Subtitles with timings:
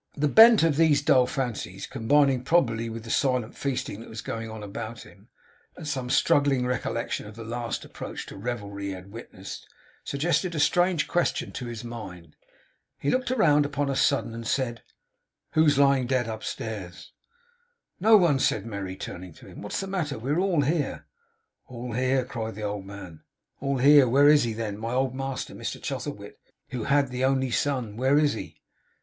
[0.17, 4.49] The bent of these dull fancies combining probably with the silent feasting that was going
[4.49, 5.27] on about him,
[5.77, 9.69] and some struggling recollection of the last approach to revelry he had witnessed,
[10.03, 12.35] suggested a strange question to his mind.
[12.97, 14.81] He looked round upon a sudden, and said:
[15.51, 17.11] 'Who's lying dead upstairs?'
[17.99, 19.61] 'No one,' said Merry, turning to him.
[19.61, 20.17] 'What is the matter?
[20.17, 21.05] We are all here.'
[21.67, 23.21] 'All here!' cried the old man.
[23.59, 24.07] 'All here!
[24.09, 26.39] Where is he then my old master, Mr Chuzzlewit,
[26.69, 27.97] who had the only son?
[27.97, 28.63] Where is he?